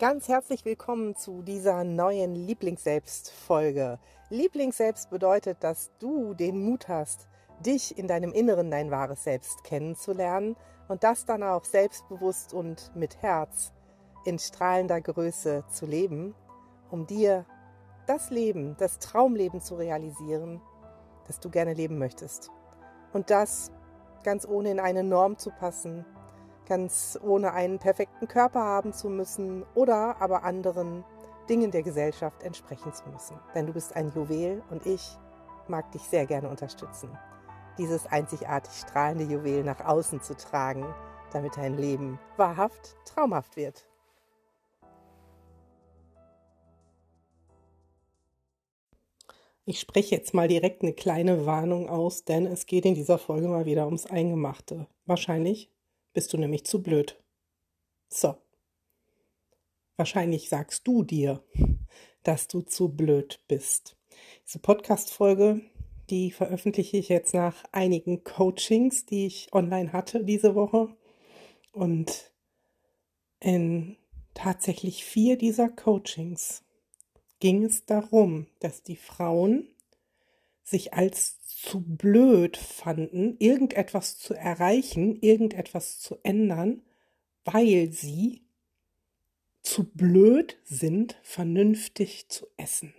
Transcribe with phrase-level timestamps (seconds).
[0.00, 3.98] Ganz herzlich willkommen zu dieser neuen Lieblingsselbst-Folge.
[4.30, 7.28] Lieblingsselbst bedeutet, dass du den Mut hast,
[7.66, 10.56] dich in deinem Inneren dein wahres Selbst kennenzulernen
[10.88, 13.74] und das dann auch selbstbewusst und mit Herz
[14.24, 16.34] in strahlender Größe zu leben,
[16.90, 17.44] um dir
[18.06, 20.62] das Leben, das Traumleben zu realisieren,
[21.26, 22.50] das du gerne leben möchtest.
[23.12, 23.70] Und das
[24.22, 26.06] ganz ohne in eine Norm zu passen,
[26.70, 31.04] ganz ohne einen perfekten Körper haben zu müssen oder aber anderen
[31.48, 33.36] Dingen der Gesellschaft entsprechen zu müssen.
[33.56, 35.02] Denn du bist ein Juwel und ich
[35.66, 37.10] mag dich sehr gerne unterstützen,
[37.76, 40.86] dieses einzigartig strahlende Juwel nach außen zu tragen,
[41.32, 43.88] damit dein Leben wahrhaft traumhaft wird.
[49.64, 53.48] Ich spreche jetzt mal direkt eine kleine Warnung aus, denn es geht in dieser Folge
[53.48, 54.86] mal wieder ums Eingemachte.
[55.06, 55.72] Wahrscheinlich
[56.12, 57.22] bist du nämlich zu blöd.
[58.08, 58.36] So.
[59.96, 61.44] Wahrscheinlich sagst du dir,
[62.22, 63.96] dass du zu blöd bist.
[64.46, 65.60] Diese Podcast-Folge,
[66.10, 70.96] die veröffentliche ich jetzt nach einigen Coachings, die ich online hatte diese Woche.
[71.72, 72.32] Und
[73.38, 73.96] in
[74.34, 76.64] tatsächlich vier dieser Coachings
[77.38, 79.69] ging es darum, dass die Frauen
[80.62, 86.82] sich als zu blöd fanden, irgendetwas zu erreichen, irgendetwas zu ändern,
[87.44, 88.44] weil sie
[89.62, 92.94] zu blöd sind, vernünftig zu essen.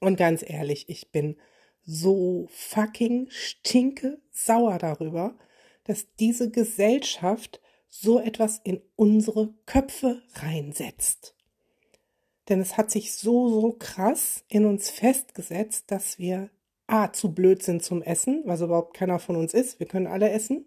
[0.00, 1.36] Und ganz ehrlich, ich bin
[1.82, 5.38] so fucking stinke sauer darüber,
[5.84, 11.34] dass diese Gesellschaft so etwas in unsere Köpfe reinsetzt.
[12.50, 16.50] Denn es hat sich so, so krass in uns festgesetzt, dass wir
[16.88, 19.78] A, zu blöd sind zum Essen, was überhaupt keiner von uns ist.
[19.78, 20.66] Wir können alle essen.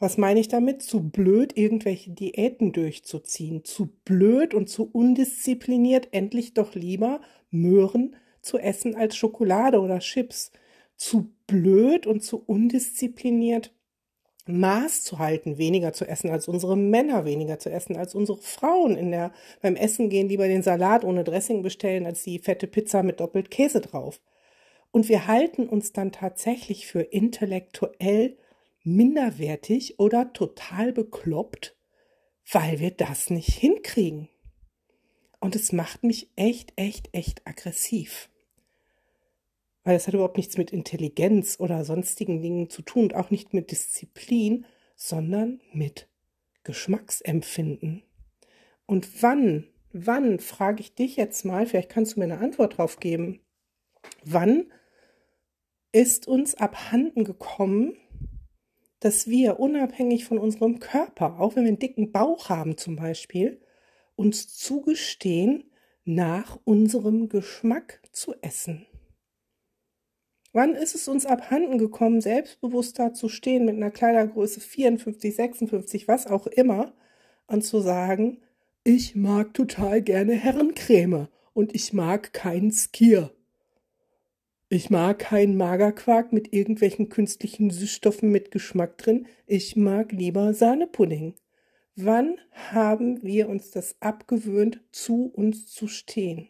[0.00, 0.82] Was meine ich damit?
[0.82, 3.64] Zu blöd, irgendwelche Diäten durchzuziehen.
[3.64, 10.50] Zu blöd und zu undiszipliniert, endlich doch lieber Möhren zu essen als Schokolade oder Chips.
[10.96, 13.72] Zu blöd und zu undiszipliniert,
[14.46, 18.96] Maß zu halten, weniger zu essen als unsere Männer, weniger zu essen als unsere Frauen
[18.96, 23.02] in der, beim Essen gehen lieber den Salat ohne Dressing bestellen als die fette Pizza
[23.02, 24.20] mit doppelt Käse drauf.
[24.92, 28.38] Und wir halten uns dann tatsächlich für intellektuell
[28.82, 31.76] minderwertig oder total bekloppt,
[32.50, 34.28] weil wir das nicht hinkriegen.
[35.40, 38.30] Und es macht mich echt, echt, echt aggressiv.
[39.86, 43.54] Weil es hat überhaupt nichts mit Intelligenz oder sonstigen Dingen zu tun und auch nicht
[43.54, 44.66] mit Disziplin,
[44.96, 46.08] sondern mit
[46.64, 48.02] Geschmacksempfinden.
[48.86, 52.98] Und wann, wann, frage ich dich jetzt mal, vielleicht kannst du mir eine Antwort drauf
[52.98, 53.38] geben,
[54.24, 54.72] wann
[55.92, 57.96] ist uns abhanden gekommen,
[58.98, 63.60] dass wir unabhängig von unserem Körper, auch wenn wir einen dicken Bauch haben zum Beispiel,
[64.16, 65.70] uns zugestehen,
[66.04, 68.84] nach unserem Geschmack zu essen.
[70.56, 76.26] Wann ist es uns abhanden gekommen, selbstbewusster zu stehen mit einer Kleidergröße 54, 56, was
[76.26, 76.94] auch immer,
[77.46, 78.38] und zu sagen,
[78.82, 83.34] ich mag total gerne Herrencreme und ich mag keinen Skier.
[84.70, 89.26] Ich mag keinen Magerquark mit irgendwelchen künstlichen Süßstoffen mit Geschmack drin.
[89.46, 91.34] Ich mag lieber Sahnepudding.
[91.96, 92.38] Wann
[92.72, 96.48] haben wir uns das abgewöhnt, zu uns zu stehen?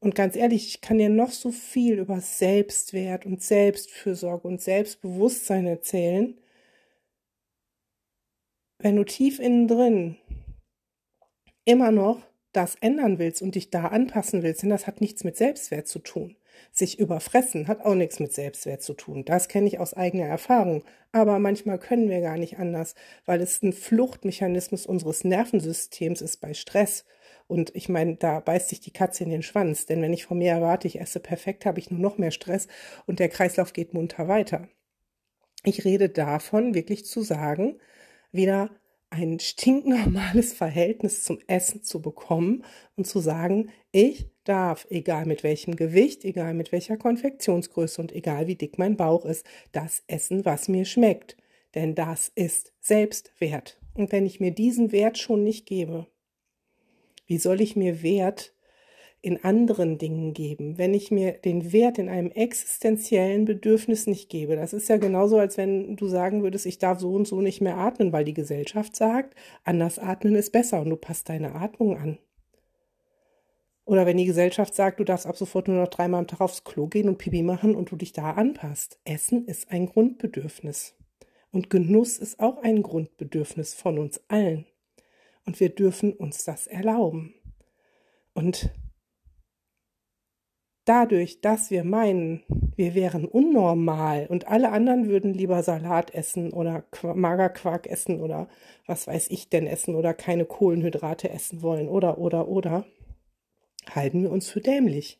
[0.00, 5.66] Und ganz ehrlich, ich kann dir noch so viel über Selbstwert und Selbstfürsorge und Selbstbewusstsein
[5.66, 6.38] erzählen.
[8.78, 10.16] Wenn du tief innen drin
[11.64, 12.22] immer noch
[12.52, 15.98] das ändern willst und dich da anpassen willst, denn das hat nichts mit Selbstwert zu
[15.98, 16.36] tun.
[16.72, 19.24] Sich überfressen hat auch nichts mit Selbstwert zu tun.
[19.24, 20.82] Das kenne ich aus eigener Erfahrung.
[21.12, 22.94] Aber manchmal können wir gar nicht anders,
[23.26, 27.04] weil es ein Fluchtmechanismus unseres Nervensystems ist bei Stress.
[27.48, 29.86] Und ich meine, da beißt sich die Katze in den Schwanz.
[29.86, 32.68] Denn wenn ich von mir erwarte, ich esse perfekt, habe ich nur noch mehr Stress
[33.06, 34.68] und der Kreislauf geht munter weiter.
[35.64, 37.80] Ich rede davon, wirklich zu sagen,
[38.30, 38.70] wieder
[39.10, 42.64] ein stinknormales Verhältnis zum Essen zu bekommen
[42.96, 48.46] und zu sagen, ich darf, egal mit welchem Gewicht, egal mit welcher Konfektionsgröße und egal
[48.46, 51.36] wie dick mein Bauch ist, das essen, was mir schmeckt.
[51.74, 53.80] Denn das ist Selbstwert.
[53.94, 56.06] Und wenn ich mir diesen Wert schon nicht gebe,
[57.28, 58.52] wie soll ich mir Wert
[59.20, 64.54] in anderen Dingen geben, wenn ich mir den Wert in einem existenziellen Bedürfnis nicht gebe.
[64.54, 67.60] Das ist ja genauso, als wenn du sagen würdest, ich darf so und so nicht
[67.60, 69.34] mehr atmen, weil die Gesellschaft sagt,
[69.64, 72.18] anders atmen ist besser und du passt deine Atmung an.
[73.84, 76.62] Oder wenn die Gesellschaft sagt, du darfst ab sofort nur noch dreimal am Tag aufs
[76.62, 79.00] Klo gehen und Pipi machen und du dich da anpasst.
[79.04, 80.94] Essen ist ein Grundbedürfnis.
[81.50, 84.66] Und Genuss ist auch ein Grundbedürfnis von uns allen.
[85.48, 87.32] Und wir dürfen uns das erlauben.
[88.34, 88.68] Und
[90.84, 92.42] dadurch, dass wir meinen,
[92.76, 98.50] wir wären unnormal und alle anderen würden lieber Salat essen oder Magerquark essen oder
[98.84, 102.84] was weiß ich denn essen oder keine Kohlenhydrate essen wollen oder oder oder,
[103.94, 105.18] halten wir uns für dämlich.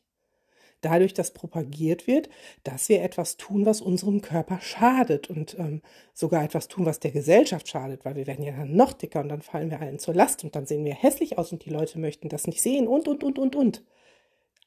[0.80, 2.28] Dadurch, dass propagiert wird,
[2.62, 5.82] dass wir etwas tun, was unserem Körper schadet und ähm,
[6.14, 9.28] sogar etwas tun, was der Gesellschaft schadet, weil wir werden ja dann noch dicker und
[9.28, 11.98] dann fallen wir allen zur Last und dann sehen wir hässlich aus und die Leute
[11.98, 13.82] möchten das nicht sehen und und und und und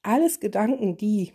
[0.03, 1.31] alles Gedanken, die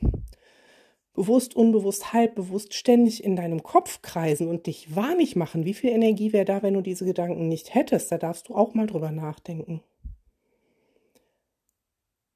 [1.14, 6.32] bewusst, unbewusst, halbbewusst ständig in deinem Kopf kreisen und dich wahnsinnig machen, wie viel Energie
[6.32, 8.12] wäre da, wenn du diese Gedanken nicht hättest?
[8.12, 9.82] Da darfst du auch mal drüber nachdenken.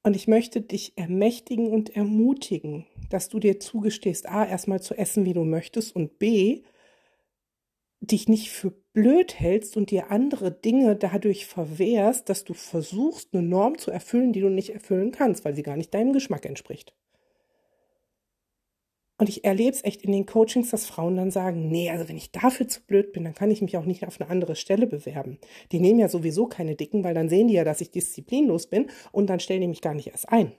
[0.03, 5.25] Und ich möchte dich ermächtigen und ermutigen, dass du dir zugestehst, a, erstmal zu essen,
[5.25, 6.63] wie du möchtest und b,
[7.99, 13.43] dich nicht für blöd hältst und dir andere Dinge dadurch verwehrst, dass du versuchst, eine
[13.43, 16.95] Norm zu erfüllen, die du nicht erfüllen kannst, weil sie gar nicht deinem Geschmack entspricht.
[19.21, 22.17] Und ich erlebe es echt in den Coachings, dass Frauen dann sagen, nee, also wenn
[22.17, 24.87] ich dafür zu blöd bin, dann kann ich mich auch nicht auf eine andere Stelle
[24.87, 25.37] bewerben.
[25.71, 28.89] Die nehmen ja sowieso keine Dicken, weil dann sehen die ja, dass ich disziplinlos bin
[29.11, 30.53] und dann stellen die mich gar nicht erst ein.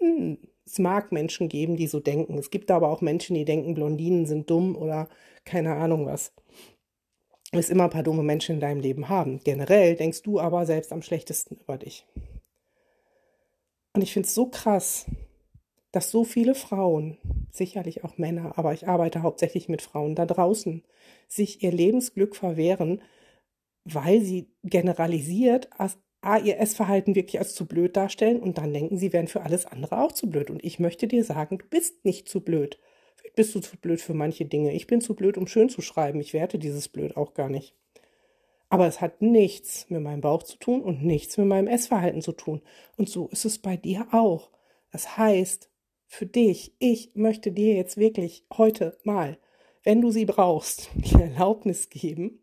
[0.00, 2.36] Hm, es mag Menschen geben, die so denken.
[2.36, 5.08] Es gibt aber auch Menschen, die denken, Blondinen sind dumm oder
[5.44, 6.32] keine Ahnung was.
[7.52, 9.38] Du wirst immer ein paar dumme Menschen in deinem Leben haben.
[9.44, 12.08] Generell denkst du aber selbst am schlechtesten über dich.
[13.92, 15.06] Und ich finde es so krass,
[15.94, 17.18] dass so viele Frauen,
[17.50, 20.82] sicherlich auch Männer, aber ich arbeite hauptsächlich mit Frauen da draußen,
[21.28, 23.00] sich ihr Lebensglück verwehren,
[23.84, 25.68] weil sie generalisiert
[26.20, 29.66] A, ihr Essverhalten wirklich als zu blöd darstellen und dann denken, sie wären für alles
[29.66, 30.50] andere auch zu blöd.
[30.50, 32.78] Und ich möchte dir sagen, du bist nicht zu blöd.
[33.36, 34.72] Bist du zu blöd für manche Dinge.
[34.72, 36.20] Ich bin zu blöd, um schön zu schreiben.
[36.20, 37.74] Ich werte dieses Blöd auch gar nicht.
[38.70, 42.32] Aber es hat nichts mit meinem Bauch zu tun und nichts mit meinem Essverhalten zu
[42.32, 42.62] tun.
[42.96, 44.50] Und so ist es bei dir auch.
[44.90, 45.68] Das heißt,
[46.06, 49.38] für dich, ich möchte dir jetzt wirklich heute mal,
[49.82, 52.40] wenn du sie brauchst, die Erlaubnis geben,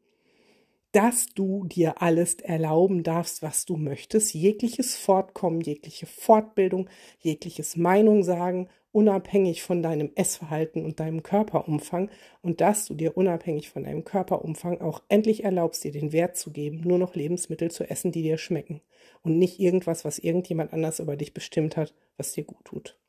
[0.91, 8.23] dass du dir alles erlauben darfst, was du möchtest, jegliches Fortkommen, jegliche Fortbildung, jegliches Meinung
[8.23, 12.09] sagen, unabhängig von deinem Essverhalten und deinem Körperumfang.
[12.41, 16.51] Und dass du dir unabhängig von deinem Körperumfang auch endlich erlaubst, dir den Wert zu
[16.51, 18.81] geben, nur noch Lebensmittel zu essen, die dir schmecken.
[19.23, 23.00] Und nicht irgendwas, was irgendjemand anders über dich bestimmt hat, was dir gut tut.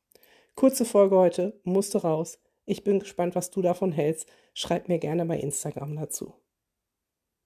[0.55, 2.39] Kurze Folge heute, musste raus.
[2.65, 4.27] Ich bin gespannt, was du davon hältst.
[4.55, 6.42] Schreib mir gerne bei Instagram dazu.